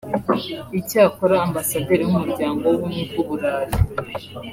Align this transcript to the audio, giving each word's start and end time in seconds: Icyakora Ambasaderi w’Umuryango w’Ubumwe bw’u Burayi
Icyakora 0.79 1.35
Ambasaderi 1.45 2.03
w’Umuryango 2.05 2.61
w’Ubumwe 2.71 3.01
bw’u 3.09 3.23
Burayi 3.27 3.75